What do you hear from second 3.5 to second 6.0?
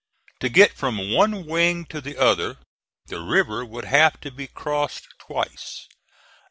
would have to be crossed twice.